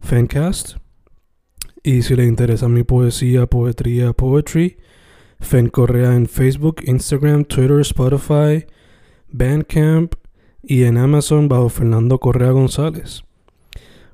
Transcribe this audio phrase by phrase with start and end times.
[0.00, 0.76] Fancast.
[1.82, 4.78] Y si le interesa mi poesía, poetría, poetry,
[5.40, 8.66] Fen Correa en Facebook, Instagram, Twitter, Spotify,
[9.28, 10.14] Bandcamp
[10.62, 13.22] y en Amazon bajo Fernando Correa González.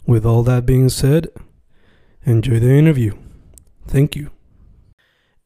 [0.07, 1.31] With all that being said,
[2.25, 3.15] enjoy the interview.
[3.87, 4.31] Thank you.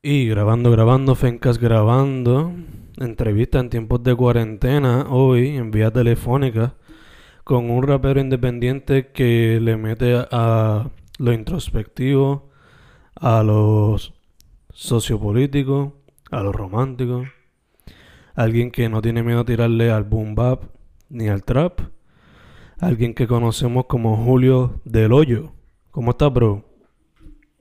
[0.03, 2.53] Y grabando, grabando, Fencas grabando.
[2.99, 6.75] Entrevista en tiempos de cuarentena hoy en vía telefónica
[7.49, 12.51] con un rapero independiente que le mete a lo introspectivo,
[13.15, 14.13] a los
[14.71, 15.95] sociopolíticos,
[16.31, 17.25] a lo romántico.
[18.35, 20.65] Alguien que no tiene miedo a tirarle al boom bap
[21.09, 21.81] ni al trap.
[22.81, 25.55] Alguien que conocemos como Julio del Hoyo.
[25.91, 26.67] ¿Cómo estás, bro?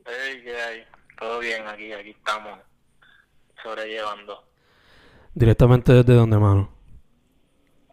[0.06, 0.80] Hey, ¿qué hay?
[1.18, 2.60] Todo bien aquí, aquí estamos
[3.64, 4.44] sobrellevando.
[5.34, 6.77] Directamente desde donde, mano.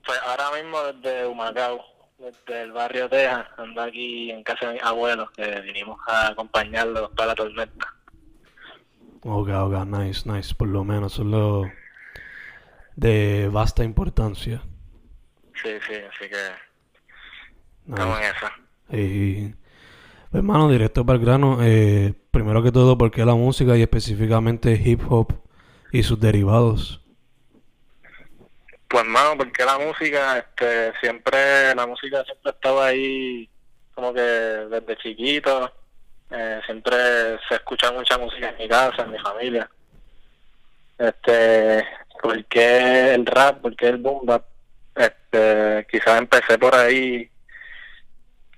[0.07, 1.81] Pues ahora mismo desde Humacao,
[2.19, 7.11] desde el barrio Texas, ando aquí en casa de mis abuelos, que vinimos a acompañarlos
[7.11, 7.95] para la tormenta.
[9.23, 10.55] Ok, ok, nice, nice.
[10.55, 11.65] Por lo menos son lo
[12.97, 14.63] de vasta importancia.
[15.63, 18.53] Sí, sí, así que estamos en esa.
[18.93, 19.55] Y,
[20.33, 21.59] hermano, directo para el grano.
[21.63, 25.33] eh, primero que todo, ¿por qué la música y específicamente hip hop
[25.93, 27.04] y sus derivados?
[28.95, 33.51] Pues mano, porque la música, este, siempre, la música siempre estaba ahí,
[33.93, 35.73] como que desde chiquito,
[36.31, 36.97] eh, siempre
[37.49, 39.69] se escucha mucha música en mi casa, en mi familia.
[40.97, 41.85] Este,
[42.23, 44.45] porque el rap, porque el boom bap,
[44.95, 47.29] este, quizás empecé por ahí,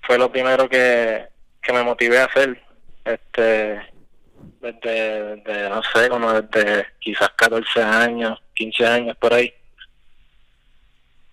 [0.02, 1.28] fue lo primero que,
[1.62, 2.62] que me motivé a hacer,
[3.06, 3.80] este,
[4.60, 9.50] desde, desde, no sé, como desde quizás 14 años, 15 años por ahí.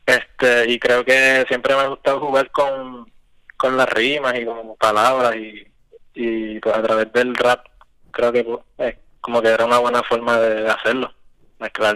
[0.05, 3.11] Este, y creo que siempre me ha gustado jugar con,
[3.57, 5.65] con las rimas y con palabras y,
[6.13, 7.65] y pues a través del rap
[8.11, 11.11] creo que pues, es como que era una buena forma de, hacerlo,
[11.59, 11.95] mezclar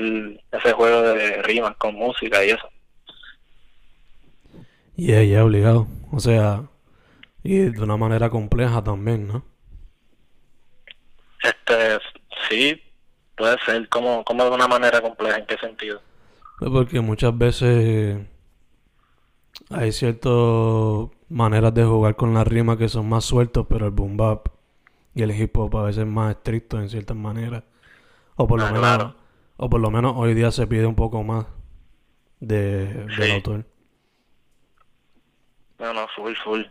[0.51, 2.69] ese juego de rimas con música y eso.
[4.96, 5.88] Yeah, yeah, obligado.
[6.12, 6.63] O sea,
[7.44, 9.46] y de una manera compleja también, ¿no?
[11.44, 12.00] Este,
[12.50, 12.81] sí,
[13.35, 16.01] puede ser, como, como de una manera compleja, ¿en qué sentido?
[16.57, 18.18] Pues porque muchas veces
[19.69, 20.31] hay ciertas
[21.29, 24.47] maneras de jugar con las rimas que son más sueltos, pero el boom bap
[25.16, 27.63] y el hip hop a veces es más estricto en ciertas maneras.
[28.38, 29.16] O por lo Ah, menos, claro.
[29.57, 31.47] o por lo menos hoy día se pide un poco más
[32.40, 33.31] de, del Sí.
[33.31, 33.66] autor.
[35.79, 36.63] No, no, full, full,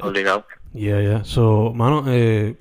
[0.00, 0.44] obligado.
[0.72, 1.24] Yeah, yeah.
[1.24, 2.56] So, mano, eh,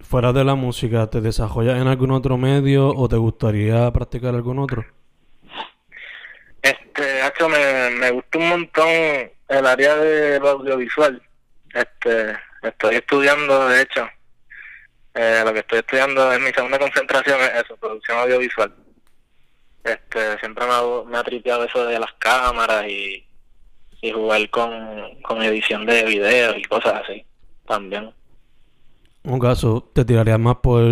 [0.00, 4.58] fuera de la música, ¿te desarrollas en algún otro medio o te gustaría practicar algún
[4.58, 4.86] otro?
[6.96, 11.22] Este, me, me gusta un montón el área de lo audiovisual.
[11.72, 14.08] Este, estoy estudiando, de hecho,
[15.14, 18.74] eh, lo que estoy estudiando en mi segunda concentración es eso, producción audiovisual.
[19.84, 23.26] Este, siempre me ha, me ha tripeado eso de las cámaras y,
[24.00, 27.24] y jugar con, con edición de videos y cosas así,
[27.66, 28.12] también.
[29.22, 30.82] Un caso, ¿te tirarías más por,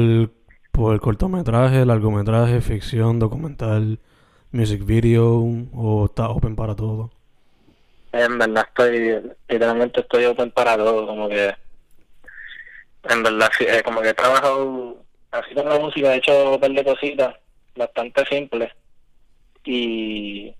[0.70, 4.00] por cortometraje, largometraje, ficción, documental,
[4.54, 7.10] music video o estás open para todo?
[8.12, 11.52] En verdad estoy, literalmente estoy open para todo, como que,
[13.08, 14.96] en verdad, eh, como que he trabajado
[15.32, 17.34] así con la música, he hecho un par de cositas
[17.74, 18.70] bastante simples
[19.64, 20.54] y,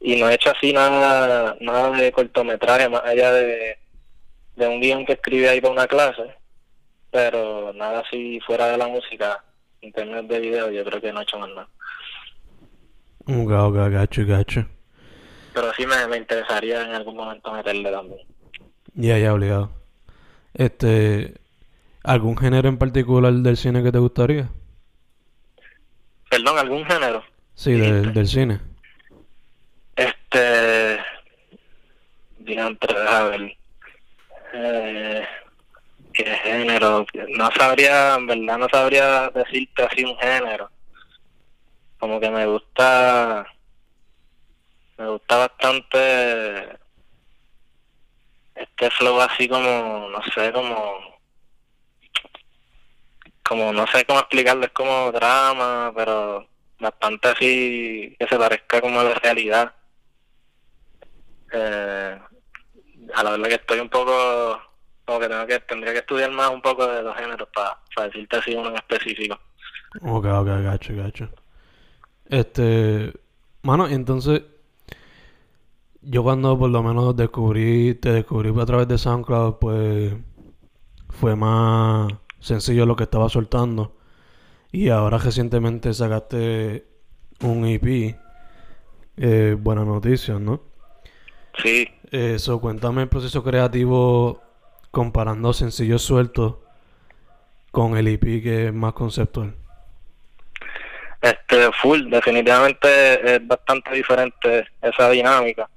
[0.00, 3.76] y no he hecho así nada, nada de cortometraje más allá de,
[4.56, 6.34] de un guion que escribí ahí para una clase,
[7.10, 9.44] pero nada así fuera de la música,
[9.82, 11.68] en términos de video, yo creo que no he hecho más nada.
[13.26, 14.66] Ok, ok, gacho, gacho.
[15.54, 18.20] Pero sí me, me interesaría en algún momento meterle también.
[18.94, 19.70] Ya, ya, obligado.
[20.54, 21.34] Este,
[22.02, 24.48] ¿algún género en particular del cine que te gustaría?
[26.28, 27.24] Perdón, ¿algún género?
[27.54, 28.60] Sí, del, del cine.
[29.96, 30.98] Este.
[32.38, 33.56] Diantre, a ver.
[34.54, 35.24] Eh,
[36.12, 37.06] ¿Qué género?
[37.36, 40.70] No sabría, en verdad, no sabría decirte así un género.
[42.00, 43.46] Como que me gusta.
[44.96, 46.78] Me gusta bastante.
[48.54, 51.20] Este flow así como, no sé, como.
[53.46, 56.46] Como, no sé cómo explicarlo, es como drama, pero
[56.78, 59.74] bastante así que se parezca como a la realidad.
[61.52, 62.18] Eh,
[63.14, 64.60] a la verdad que estoy un poco
[65.04, 68.36] como que tengo que tendría que estudiar más un poco de los géneros para decirte
[68.36, 69.38] así uno en específico.
[70.02, 71.28] Ok, ok, gacho, gacho.
[72.30, 73.12] Este,
[73.62, 74.42] mano, entonces
[76.00, 80.14] yo cuando por lo menos descubrí, te descubrí a través de SoundCloud, pues
[81.08, 83.96] fue más sencillo lo que estaba soltando.
[84.72, 86.86] Y ahora recientemente sacaste
[87.42, 88.16] un EP.
[89.16, 90.62] Eh, buenas noticias, ¿no?
[91.62, 91.88] Sí.
[92.10, 94.40] Eso, cuéntame el proceso creativo
[94.92, 96.56] comparando sencillos sueltos
[97.72, 99.54] con el EP que es más conceptual.
[101.60, 105.68] Este, full, definitivamente es bastante diferente esa dinámica.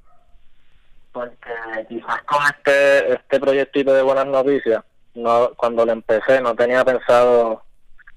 [1.11, 1.51] Porque
[1.89, 4.81] quizás con este, este proyectito de Buenas Noticias,
[5.15, 7.63] no, cuando lo empecé no tenía pensado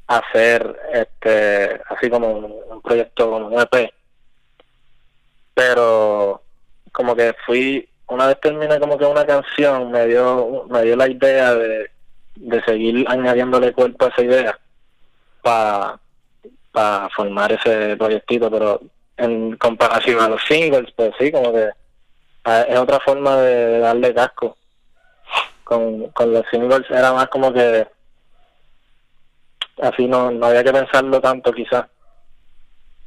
[0.06, 3.92] hacer este así como un, proyecto como un EP.
[5.52, 6.42] Pero
[6.92, 11.08] como que fui, una vez terminé como que una canción, me dio, me dio la
[11.08, 11.90] idea de,
[12.36, 14.58] de seguir añadiéndole cuerpo a esa idea
[15.42, 15.98] para
[16.76, 18.82] para formar ese proyectito, pero
[19.16, 21.70] en comparación a los singles, pues sí, como que
[22.68, 24.58] es otra forma de, darle casco.
[25.64, 27.86] Con, con los singles era más como que
[29.80, 31.86] así no, no había que pensarlo tanto quizás.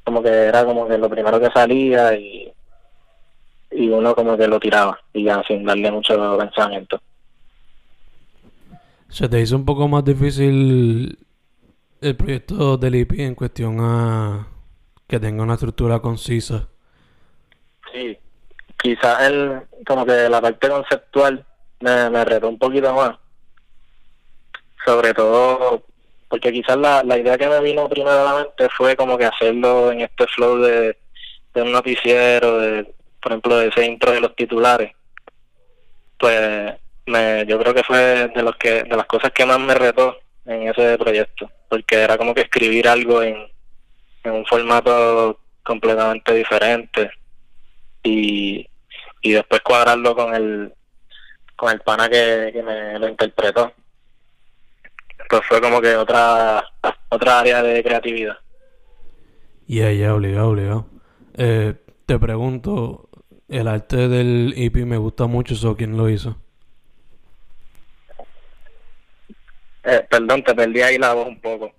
[0.03, 2.51] Como que era como que lo primero que salía y,
[3.69, 6.99] y uno como que lo tiraba y ya sin darle mucho pensamiento.
[9.09, 11.19] ¿Se te hizo un poco más difícil
[12.01, 14.47] el proyecto del IP en cuestión a
[15.07, 16.67] que tenga una estructura concisa.
[17.91, 18.17] Sí,
[18.81, 21.45] quizás el, como que la parte conceptual
[21.79, 23.17] me, me retó un poquito más.
[24.85, 25.83] Sobre todo
[26.29, 29.25] porque quizás la, la idea que me vino primero a la mente fue como que
[29.25, 30.95] hacerlo en este flow de,
[31.53, 34.93] de un noticiero, de, por ejemplo, de ese intro de los titulares.
[36.19, 36.75] Pues
[37.07, 40.17] me, yo creo que fue de los que de las cosas que más me retó
[40.45, 43.37] en ese proyecto, porque era como que escribir algo en,
[44.23, 47.11] en un formato completamente diferente
[48.03, 48.67] y,
[49.21, 50.73] y después cuadrarlo con el
[51.55, 53.73] con el pana que, que me lo interpretó.
[55.29, 56.63] Pues fue como que otra
[57.09, 58.37] otra área de creatividad.
[59.67, 60.85] Y yeah, ya, obligado, obligado.
[61.37, 61.75] Eh,
[62.05, 63.09] te pregunto,
[63.47, 66.37] el arte del EP me gusta mucho, ¿so quién lo hizo?
[69.89, 71.71] Eh, perdón, te perdí ahí la voz un poco.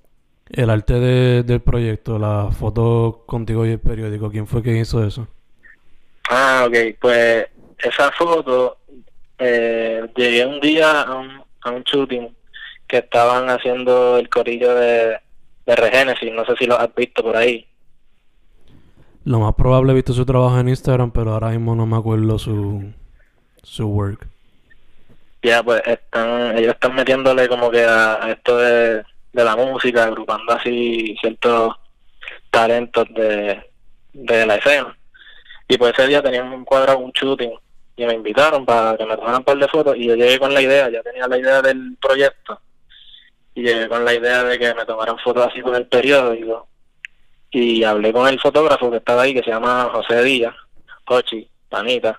[0.48, 5.04] El arte de, del proyecto, la foto contigo y el periódico, ¿quién fue que hizo
[5.04, 5.28] eso?
[6.28, 7.46] Ah, ok, pues
[7.78, 8.78] esa foto,
[9.38, 12.34] eh, llegué un día a un, a un shooting
[12.88, 15.16] que estaban haciendo el corillo de,
[15.66, 17.64] de Regenesis, no sé si lo has visto por ahí.
[19.24, 22.38] Lo más probable he visto su trabajo en Instagram, pero ahora mismo no me acuerdo
[22.40, 22.92] su,
[23.62, 24.26] su work
[25.42, 30.52] ya pues están ellos están metiéndole como que a, esto de, de, la música agrupando
[30.52, 31.76] así ciertos
[32.50, 33.62] talentos de,
[34.12, 34.96] de la escena.
[35.68, 37.52] Y pues ese día tenían un cuadro un shooting
[37.96, 40.54] y me invitaron para que me tomaran un par de fotos y yo llegué con
[40.54, 42.58] la idea ya tenía la idea del proyecto
[43.54, 46.66] y llegué con la idea de que me tomaran fotos así con el periódico
[47.50, 50.54] y hablé con el fotógrafo que estaba ahí que se llama José Díaz
[51.04, 52.18] Cochi Panita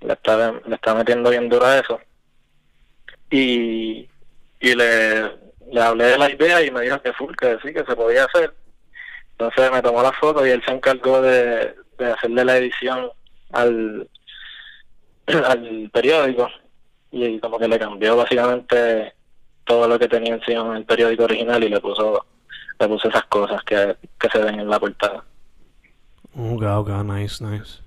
[0.00, 2.00] le está, le está metiendo bien duro a eso
[3.30, 4.08] y,
[4.60, 5.22] y le,
[5.70, 8.24] le hablé de la idea y me dijo que full, que sí, que se podía
[8.24, 8.52] hacer.
[9.32, 13.08] Entonces me tomó la foto y él se encargó de, de hacerle la edición
[13.52, 14.08] al,
[15.26, 16.48] al periódico
[17.12, 19.14] y como que le cambió básicamente
[19.64, 22.24] todo lo que tenía encima en el periódico original y le puso
[22.78, 25.22] le puso esas cosas que, que se ven en la portada.
[26.34, 27.82] Ok, ok, nice, nice.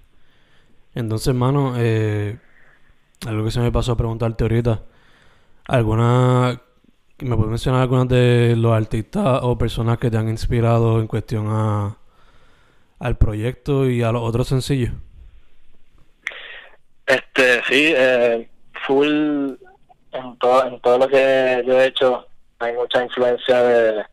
[0.93, 2.37] Entonces, hermano, eh,
[3.25, 4.83] algo que se me pasó a preguntarte ahorita.
[5.67, 6.61] ¿Alguna...
[7.19, 11.47] ¿Me puedes mencionar algunas de los artistas o personas que te han inspirado en cuestión
[11.49, 11.97] a,
[12.99, 14.91] al proyecto y a los otros sencillos?
[17.05, 18.49] Este, sí, eh,
[18.85, 19.53] full,
[20.11, 22.25] en todo, en todo lo que yo he hecho
[22.59, 24.05] hay mucha influencia de,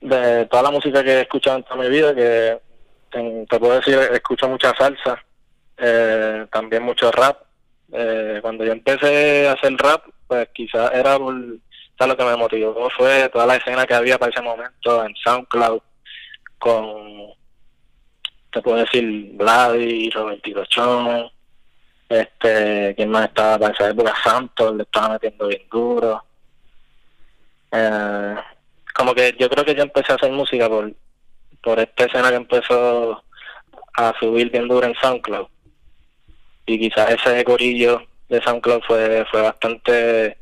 [0.00, 2.60] de toda la música que he escuchado en toda mi vida, que
[3.10, 5.22] te puedo decir, escucho mucha salsa,
[5.78, 7.43] eh, también mucho rap.
[7.92, 12.90] Eh, cuando yo empecé a hacer rap, pues quizás era por, lo que me motivó
[12.90, 15.80] fue toda la escena que había para ese momento en SoundCloud
[16.58, 17.32] con,
[18.50, 21.30] te puedo decir, Vladi, Robertito Chon,
[22.08, 26.24] este, quien más estaba para esa época, Santos, le estaba metiendo bien duro.
[27.70, 28.34] Eh,
[28.94, 30.92] como que yo creo que yo empecé a hacer música por,
[31.62, 33.22] por esta escena que empezó
[33.96, 35.48] a subir bien duro en SoundCloud.
[36.66, 40.38] Y quizás ese corillo de SoundCloud fue, fue bastante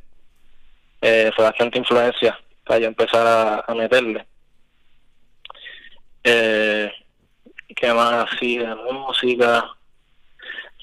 [1.04, 4.24] eh, fue bastante influencia para yo empezar a, meterle.
[6.22, 6.92] Eh,
[7.74, 9.68] ¿Qué más así de música?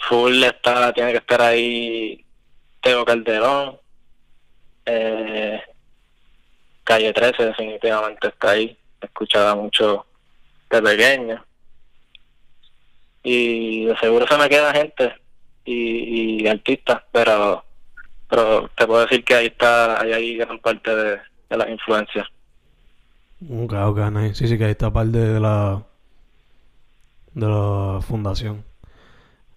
[0.10, 2.26] Full está, tiene que estar ahí
[2.82, 3.80] Teo Calderón.
[4.86, 5.62] Eh,
[6.84, 8.78] Calle 13 definitivamente está ahí.
[9.00, 10.06] Escuchaba mucho
[10.70, 11.46] de pequeño.
[13.24, 15.14] Y de seguro se me queda gente
[15.70, 17.64] y, y artistas, pero
[18.30, 22.28] pero te puedo decir que ahí está, ahí hay gran parte de, de las influencias.
[23.50, 24.36] Ok, ok, nice.
[24.36, 25.84] Sí, sí, que ahí está parte de la
[27.34, 28.64] de la fundación.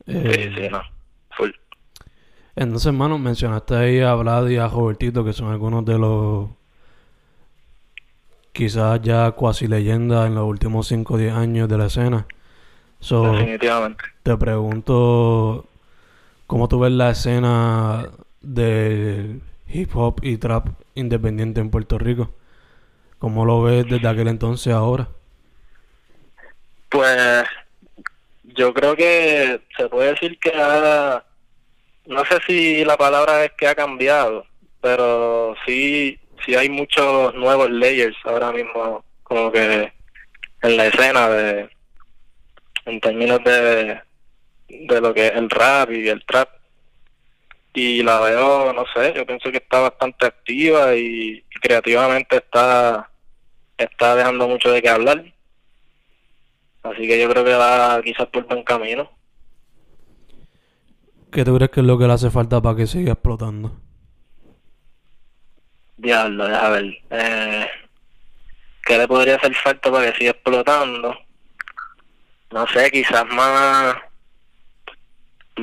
[0.06, 0.82] sí, eh, sí, no,
[1.36, 1.50] full.
[2.56, 6.50] Entonces, hermano, mencionaste ahí a Vlad y a Robertito, que son algunos de los
[8.52, 12.26] quizás ya cuasi leyendas en los últimos 5 o 10 años de la escena.
[13.00, 14.04] Definitivamente.
[14.22, 15.66] Te pregunto,
[16.52, 18.10] ¿cómo tú ves la escena
[18.42, 22.34] del hip hop y trap independiente en Puerto Rico?
[23.18, 25.08] ¿Cómo lo ves desde aquel entonces ahora?
[26.90, 27.44] Pues
[28.44, 31.24] yo creo que se puede decir que ha,
[32.04, 34.44] no sé si la palabra es que ha cambiado,
[34.82, 39.90] pero sí sí hay muchos nuevos layers ahora mismo como que
[40.60, 41.70] en la escena de
[42.84, 44.02] en términos de
[44.72, 46.48] de lo que es el rap y el trap
[47.74, 53.10] y la veo no sé yo pienso que está bastante activa y, creativamente está
[53.78, 55.24] está dejando mucho de qué hablar
[56.82, 59.08] así que yo creo que va quizás por buen camino
[61.32, 63.72] ¿Qué tú crees que es lo que le hace falta para que siga explotando?
[65.96, 66.98] Diablo, a ver.
[67.08, 67.66] Eh,
[68.82, 71.16] ¿Qué le podría hacer falta para que siga explotando?
[72.50, 73.96] No sé, quizás más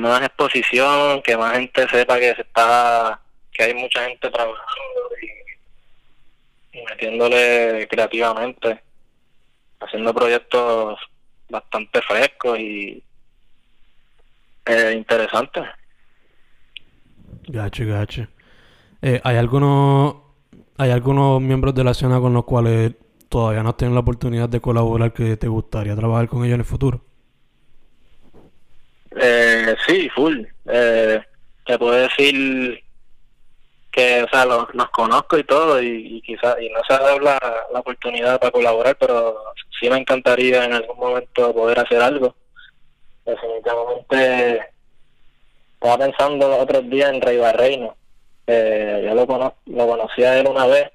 [0.00, 3.20] más exposición, que más gente sepa que se está,
[3.52, 5.00] que hay mucha gente trabajando
[6.72, 8.80] y, metiéndole creativamente,
[9.80, 10.98] haciendo proyectos
[11.48, 13.02] bastante frescos y
[14.66, 15.64] eh, interesantes.
[17.48, 18.26] Gacho, gacho.
[19.02, 20.16] Eh, ¿Hay algunos
[20.80, 22.94] hay algunos miembros de la escena con los cuales
[23.28, 26.66] todavía no tienen la oportunidad de colaborar que te gustaría trabajar con ellos en el
[26.66, 27.02] futuro?
[29.16, 30.44] Eh, sí, full.
[30.66, 31.20] Eh,
[31.66, 32.82] te puedo decir
[33.90, 37.38] que, o sea, los, conozco y todo, y, quizás, y no se ha dado la,
[37.72, 39.42] la oportunidad para colaborar, pero
[39.78, 42.34] sí me encantaría en algún momento poder hacer algo.
[43.24, 44.68] Definitivamente,
[45.74, 47.96] estaba pensando los otros días en Rey Barreino
[48.52, 50.90] eh, yo lo, cono lo conocí a él una vez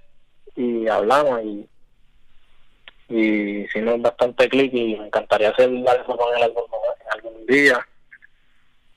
[0.58, 1.66] y hablamos y,
[3.08, 6.64] y hicimos bastante clic y me encantaría hacer algo con él algún,
[7.12, 7.88] algún día.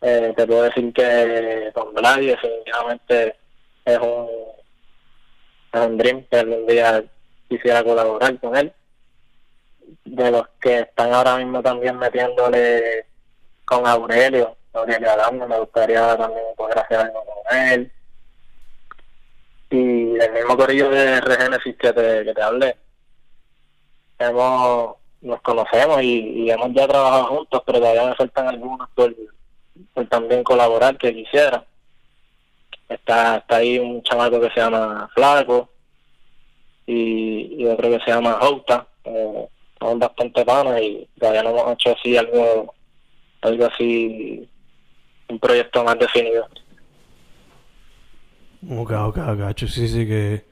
[0.01, 3.37] Eh, te puedo decir que con Vlad definitivamente
[3.85, 7.05] es un, dream que algún día
[7.49, 8.73] quisiera colaborar con él.
[10.05, 13.07] De los que están ahora mismo también metiéndole
[13.65, 17.93] con Aurelio, Aurelio Adamo, me gustaría también poder hacer algo con él.
[19.71, 22.77] Y el mismo corillo de Regenesis que te, que te hablé,
[24.19, 29.15] hemos, nos conocemos y, hemos ya trabajado juntos, pero todavía me faltan algunos por,
[30.09, 31.65] también colaborar que quisiera.
[32.89, 35.69] Está, está ahí un chamaco que se llama Flaco
[36.87, 38.87] y, otro que se llama Jouta.
[39.05, 42.75] Eh, son bastante panos y todavía no hemos hecho así algo,
[43.43, 44.49] algo así,
[45.29, 46.47] un proyecto más definido.
[48.69, 49.59] Ok, ok, ok.
[49.59, 50.45] Sí, sí, que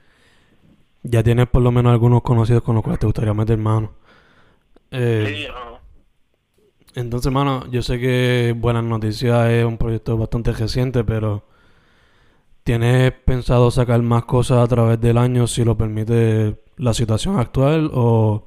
[1.03, 3.95] ya tienes por lo menos algunos conocidos con los cuales te gustaría meter mano.
[4.91, 5.49] Eh, sí,
[6.97, 11.45] Entonces, mano, yo sé que Buenas Noticias es un proyecto bastante reciente, pero
[12.65, 17.91] ¿tienes pensado sacar más cosas a través del año si lo permite la situación actual
[17.93, 18.47] o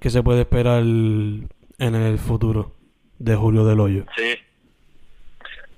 [0.00, 2.72] qué se puede esperar en el futuro
[3.18, 4.06] de Julio del Hoyo?
[4.16, 4.36] Sí.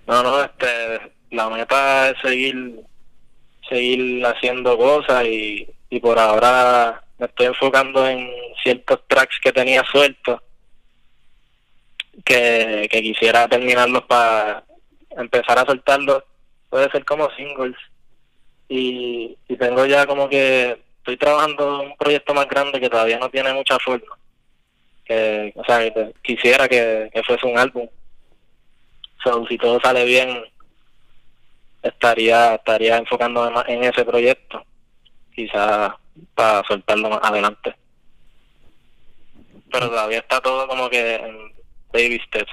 [0.07, 1.01] No, no, este
[1.33, 2.81] la meta es seguir
[3.69, 8.31] seguir haciendo cosas y, y por ahora me estoy enfocando en
[8.63, 10.41] ciertos tracks que tenía sueltos
[12.25, 14.65] que, que quisiera terminarlos para
[15.11, 16.23] empezar a soltarlos
[16.69, 17.77] puede ser como singles.
[18.69, 23.31] Y, y tengo ya como que estoy trabajando un proyecto más grande que todavía no
[23.31, 24.19] tiene mucha forma
[25.09, 27.89] que o sea que quisiera que, que fuese un álbum.
[29.25, 30.45] So, si todo sale bien
[31.83, 34.63] estaría estaría enfocándome más en ese proyecto
[35.35, 35.93] quizás
[36.35, 37.75] para soltarlo más adelante.
[39.71, 41.53] Pero todavía está todo como que
[41.93, 42.53] baby steps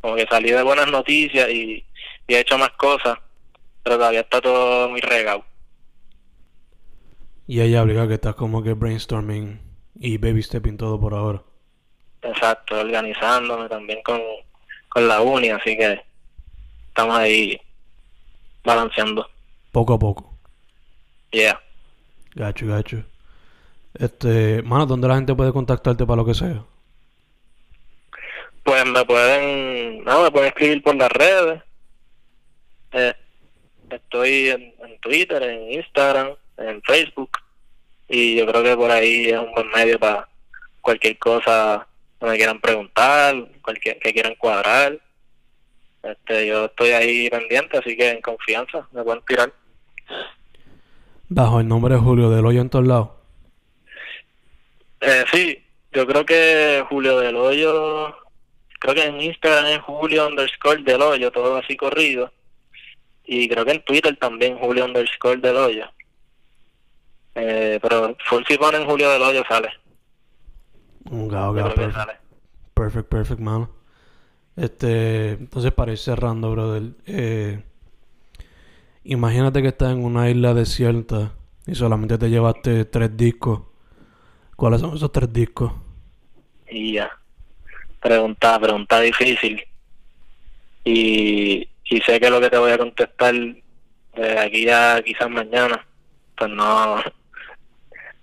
[0.00, 1.84] como que salí de buenas noticias y,
[2.26, 3.18] y he hecho más cosas
[3.82, 5.44] pero todavía está todo muy regado
[7.46, 9.60] Y ella obliga que estás como que brainstorming
[9.94, 11.42] y baby stepping todo por ahora.
[12.22, 14.20] exacto organizándome también con,
[14.88, 16.00] con la uni así que
[16.88, 17.60] estamos ahí
[18.64, 19.26] balanceando
[19.72, 20.38] Poco a poco.
[21.32, 21.60] yeah
[22.34, 23.04] Gacho, gacho.
[23.94, 26.64] Este, mano, ¿dónde la gente puede contactarte para lo que sea?
[28.70, 31.60] Pues me pueden, no, me pueden escribir por las redes.
[32.92, 33.14] Eh,
[33.90, 37.30] estoy en, en Twitter, en Instagram, en Facebook.
[38.08, 40.28] Y yo creo que por ahí es un buen medio para
[40.80, 41.84] cualquier cosa
[42.20, 45.00] que me quieran preguntar, cualquier que quieran cuadrar.
[46.04, 49.52] Este, yo estoy ahí pendiente, así que en confianza me pueden tirar.
[51.28, 53.08] Bajo el nombre de Julio del Hoyo en todos lados.
[55.00, 55.60] Eh, sí,
[55.90, 58.14] yo creo que Julio del Hoyo,
[58.80, 62.32] creo que en Instagram es Julio underscore del Hoyo, todo así corrido.
[63.24, 65.84] Y creo que en Twitter también Julio underscore del Hoyo.
[67.36, 69.68] Eh, pero full si ponen Julio del Hoyo sale.
[71.04, 71.94] Un gao, creo que perfect.
[71.94, 72.12] sale.
[72.74, 73.70] Perfect, perfect, mano.
[74.56, 76.82] Este, entonces para ir cerrando, brother.
[77.06, 77.62] Eh,
[79.04, 81.32] imagínate que estás en una isla desierta
[81.66, 83.62] y solamente te llevaste tres discos.
[84.56, 85.72] ¿Cuáles son esos tres discos?
[86.68, 87.19] Y ya.
[88.00, 89.62] Pregunta, pregunta difícil.
[90.84, 95.86] Y, y sé que lo que te voy a contestar de aquí a quizás mañana,
[96.36, 97.02] pues no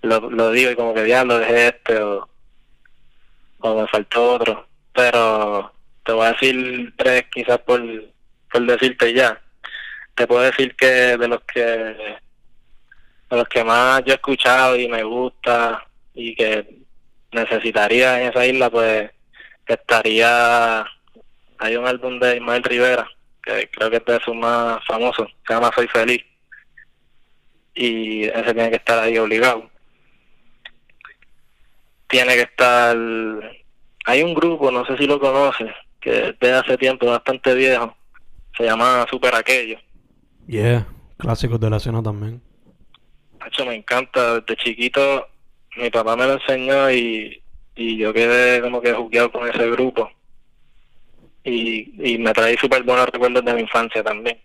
[0.02, 2.28] lo, lo digo y como que ya lo dejé este o,
[3.60, 4.66] o me faltó otro.
[4.92, 5.72] Pero
[6.04, 7.82] te voy a decir tres quizás por,
[8.50, 9.40] por decirte ya.
[10.14, 14.88] Te puedo decir que de los que de los que más yo he escuchado y
[14.88, 16.78] me gusta y que
[17.30, 19.10] necesitaría en esa isla, pues
[19.74, 20.84] estaría.
[21.58, 23.08] Hay un álbum de Ismael Rivera,
[23.42, 26.24] que creo que es de sus más famosos, se llama Soy Feliz.
[27.74, 29.70] Y ese tiene que estar ahí obligado.
[32.08, 32.96] Tiene que estar.
[34.06, 37.96] Hay un grupo, no sé si lo conoces, que es de hace tiempo, bastante viejo.
[38.56, 39.78] Se llama Super Aquello.
[40.46, 40.86] Yeah,
[41.18, 42.40] clásicos de la escena también.
[43.40, 44.40] Hacho, me encanta.
[44.40, 45.28] Desde chiquito
[45.78, 47.40] mi papá me lo enseñó y,
[47.80, 50.10] y yo quedé como que jugueado con ese grupo.
[51.44, 54.42] Y, y me trae súper buenos recuerdos de mi infancia también.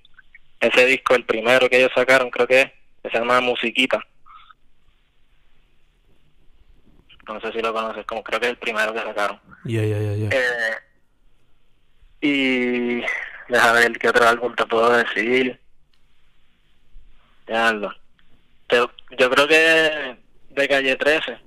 [0.60, 4.00] Ese disco, el primero que ellos sacaron, creo que es, que se llama Musiquita.
[7.28, 9.40] No sé si lo conoces, como creo que es el primero que sacaron.
[9.66, 10.30] Yeah, yeah, yeah.
[10.32, 10.76] Eh,
[12.22, 13.04] y
[13.52, 15.60] deja ver qué otro álbum te puedo decir.
[17.46, 20.18] Te- yo creo que
[20.50, 21.40] de calle 13.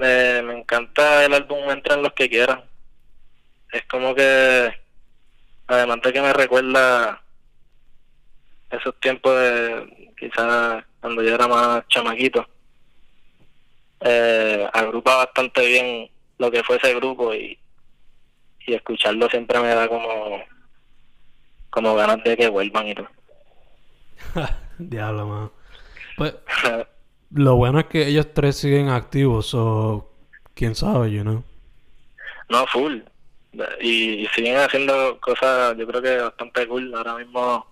[0.00, 2.62] Eh, me encanta el álbum Entran los que quieran.
[3.70, 4.72] Es como que,
[5.66, 7.22] además de que me recuerda
[8.70, 12.46] esos tiempos de quizás cuando yo era más chamaquito,
[14.00, 17.58] eh, agrupa bastante bien lo que fue ese grupo y,
[18.66, 20.42] y escucharlo siempre me da como
[21.70, 23.08] como ganas de que vuelvan y todo.
[24.78, 25.52] Diablo, mano.
[26.16, 26.34] Pues,
[27.34, 30.10] lo bueno es que ellos tres siguen activos, o
[30.54, 31.42] quién sabe, you know.
[32.48, 32.98] no, full.
[33.80, 36.94] Y, y siguen haciendo cosas, yo creo que bastante cool.
[36.94, 37.66] Ahora mismo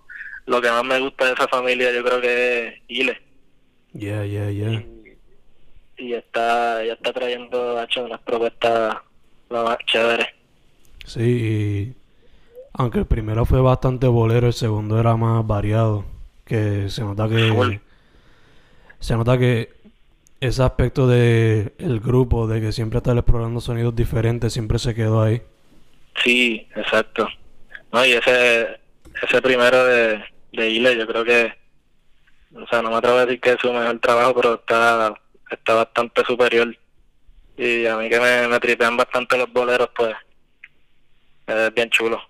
[0.45, 3.21] lo que más me gusta de esa familia yo creo que es Ile.
[3.93, 4.71] Yeah, yeah, yeah.
[4.71, 5.17] Y,
[5.97, 8.97] y está, ya está trayendo, ha hecho unas propuestas
[9.49, 10.27] lo más chéveres.
[11.05, 11.95] Sí, y
[12.73, 16.05] aunque el primero fue bastante bolero, el segundo era más variado.
[16.45, 17.75] Que se nota Full.
[19.01, 19.73] Se nota que
[20.39, 25.21] ese aspecto de el grupo, de que siempre está explorando sonidos diferentes, siempre se quedó
[25.21, 25.41] ahí.
[26.23, 27.27] Sí, exacto.
[27.91, 28.79] No, y ese,
[29.21, 31.51] ese primero de, de Ile, yo creo que,
[32.55, 35.13] o sea, no me atrevo a decir que es su mejor trabajo, pero está,
[35.49, 36.75] está bastante superior.
[37.57, 40.15] Y a mí que me, me tripean bastante los boleros, pues,
[41.47, 42.21] es bien chulo.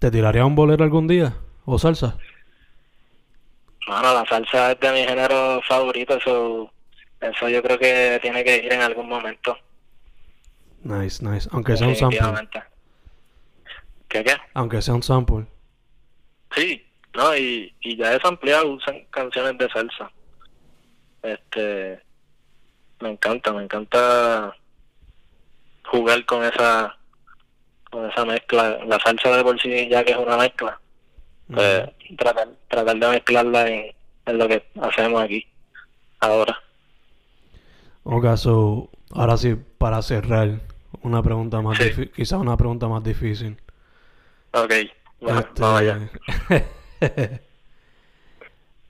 [0.00, 1.36] ¿Te tiraría un bolero algún día?
[1.64, 2.18] ¿O salsa?
[3.86, 6.70] Bueno, la salsa es de mi género favorito, eso,
[7.20, 9.56] eso yo creo que tiene que ir en algún momento.
[10.82, 11.48] Nice, nice.
[11.52, 12.20] Aunque sea un sample.
[14.08, 14.36] ¿Qué qué?
[14.54, 15.46] Aunque sea un sample.
[16.54, 20.10] Sí, no, y, y ya es ampliado, usan canciones de salsa.
[21.22, 22.00] Este,
[23.00, 24.54] me encanta, me encanta
[25.84, 26.96] jugar con esa
[27.90, 30.80] con esa mezcla, la salsa de por sí ya que es una mezcla,
[31.52, 33.94] pues tratar, tratar de mezclarla en,
[34.26, 35.46] en lo que hacemos aquí,
[36.20, 36.58] ahora.
[38.04, 40.60] Ok, so, ahora sí, para cerrar,
[41.02, 41.84] una pregunta más Sí.
[41.84, 43.56] difícil, quizás una pregunta más difícil.
[44.52, 44.72] Ok,
[45.20, 46.10] bueno, Este, vamos allá.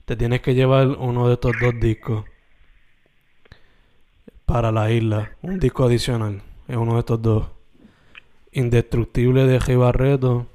[0.05, 2.25] Te tienes que llevar uno de estos dos discos
[4.45, 7.47] para la isla, un disco adicional, es uno de estos dos.
[8.51, 9.77] Indestructible de G.
[9.77, 10.47] Barreto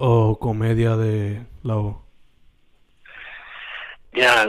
[0.00, 1.96] o Comedia de La Voz.
[4.12, 4.46] Ya,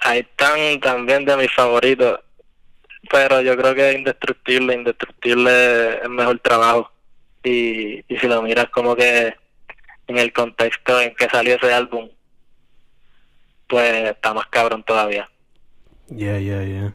[0.00, 2.20] ahí están también de mis favoritos,
[3.10, 6.90] pero yo creo que Indestructible, Indestructible es mejor trabajo.
[7.42, 9.34] Y, y si lo miras como que
[10.06, 12.10] en el contexto en que salió ese álbum,
[13.68, 15.30] pues está más cabrón todavía.
[16.08, 16.94] Yeah, yeah, yeah.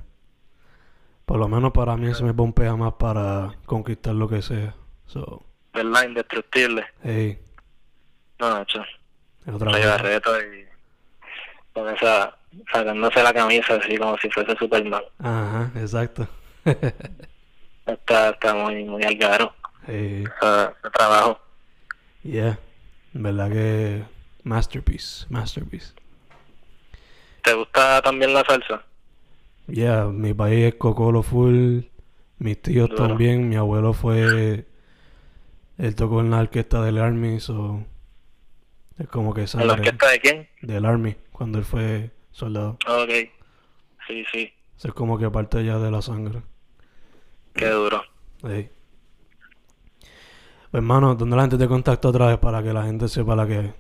[1.26, 4.76] Por lo menos para mí se me pompea más para conquistar lo que sea.
[5.08, 5.44] So,
[5.76, 6.08] ¿Verdad?
[6.08, 6.86] Indestructible.
[7.04, 7.38] hey,
[8.40, 8.84] No, Nacho.
[9.54, 9.96] otra Rey cosa.
[9.98, 10.66] Barreto y
[11.74, 12.38] con esa,
[12.72, 15.04] sacándose la camisa así como si fuese Superman.
[15.20, 16.28] Ajá, exacto.
[17.86, 19.54] Está, está muy, muy al garo,
[19.86, 21.40] hey, ese, ese trabajo.
[22.24, 22.58] yeah.
[23.14, 24.04] Verdad que
[24.44, 25.94] masterpiece, masterpiece.
[27.44, 28.82] ¿Te gusta también la salsa?
[29.68, 31.82] Yeah, mi país es Cocolo full,
[32.40, 33.08] mis tíos Duro.
[33.08, 34.66] también, mi abuelo fue,
[35.78, 37.84] él tocó en la orquesta del Army, so,
[38.98, 40.50] es como que ¿En la orquesta de quién?
[40.62, 42.78] del Army, cuando él fue soldado.
[42.88, 43.10] Ok.
[44.08, 44.54] Sí, sí.
[44.78, 46.42] Eso es como que parte ya de la sangre.
[47.54, 48.04] Qué duro.
[48.44, 48.70] Ey.
[50.72, 53.48] Pues, hermano, ¿dónde la gente te contacta otra vez para que la gente sepa la
[53.48, 53.74] que es?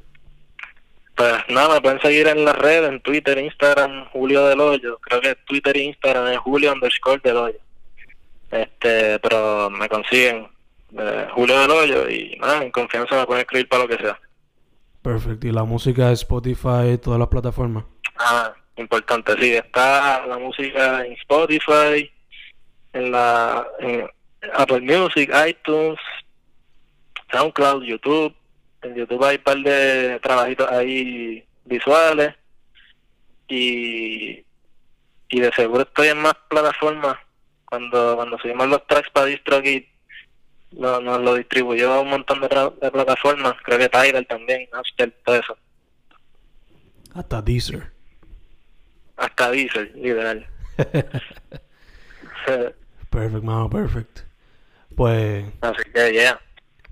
[1.15, 4.97] Pues nada, me pueden seguir en las redes, en Twitter, Instagram, Julio del Hoyo.
[4.99, 7.59] Creo que Twitter e Instagram es Julio underscore del Hoyo.
[8.51, 10.47] Este, pero me consiguen
[10.97, 14.19] eh, Julio del Hoyo y nada, en confianza me pueden escribir para lo que sea.
[15.01, 15.47] Perfecto.
[15.47, 17.83] Y la música es Spotify, todas las plataformas.
[18.17, 22.11] Ah, importante, sí, está la música en Spotify,
[22.93, 24.09] en la en
[24.53, 25.99] Apple Music, iTunes,
[27.31, 28.33] SoundCloud, YouTube.
[28.81, 32.35] En YouTube hay un par de trabajitos ahí visuales
[33.47, 34.43] y,
[35.29, 37.17] y de seguro estoy en más plataformas.
[37.65, 39.83] Cuando cuando subimos los tracks para DistroKid
[40.71, 43.53] no, nos lo distribuyó a un montón de, plataformas.
[43.63, 45.57] Creo que Tidal también, Napster, todo eso.
[47.13, 47.91] Hasta Deezer.
[49.17, 50.47] Hasta Diesel, literal.
[53.09, 54.19] Perfect, mano, perfect.
[54.95, 56.39] Pues, Así que, yeah.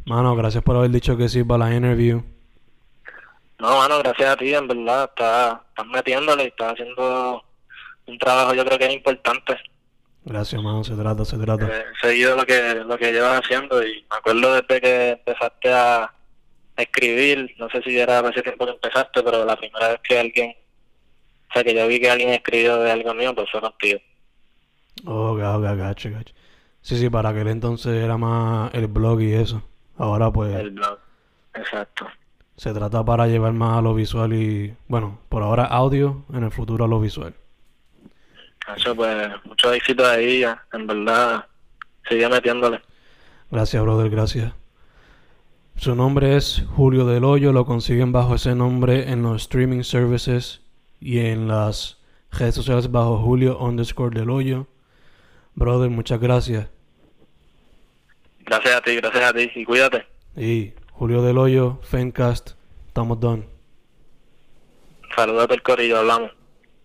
[0.05, 2.23] mano, gracias por haber dicho que sí para la interview.
[3.59, 5.09] No, mano, gracias a ti, en verdad.
[5.09, 7.43] Estás, estás metiéndole y estás haciendo
[8.07, 9.57] un trabajo, yo creo que es importante.
[10.25, 11.67] Gracias, mano, se trata, se trata.
[11.67, 16.03] He seguido lo que, lo que llevas haciendo y me acuerdo desde que empezaste a,
[16.03, 20.17] a escribir, no sé si era hace tiempo que empezaste, pero la primera vez que
[20.17, 20.55] alguien,
[21.49, 23.99] o sea, que yo vi que alguien escribió de algo mío, pues fue contigo.
[25.05, 25.39] Oh, ok,
[25.77, 26.33] gacho, gacho.
[26.81, 29.61] Sí, sí, para aquel entonces era más el blog y eso.
[29.97, 30.99] Ahora pues El blog.
[31.55, 32.07] Exacto.
[32.55, 36.51] se trata para llevar más a lo visual y, bueno, por ahora audio, en el
[36.51, 37.35] futuro a lo visual.
[38.75, 41.45] Eso, pues, mucho éxito ahí, ya, en verdad.
[42.07, 42.81] Sigue metiéndole.
[43.51, 44.53] Gracias, brother, gracias.
[45.75, 50.61] Su nombre es Julio Del Hoyo, lo consiguen bajo ese nombre en los streaming services
[50.99, 51.97] y en las
[52.31, 54.67] redes sociales bajo Julio underscore Del Hoyo.
[55.55, 56.69] Brother, muchas gracias.
[58.45, 59.51] Gracias a ti, gracias a ti.
[59.55, 60.05] Y cuídate.
[60.35, 62.51] Y Julio Del Hoyo, Fencast,
[62.87, 63.47] estamos done.
[65.15, 66.31] Saludos al corillo, hablamos.